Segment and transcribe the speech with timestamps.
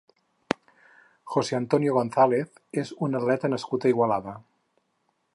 [1.33, 4.33] José Antonio González és un atleta nascut a Igualada.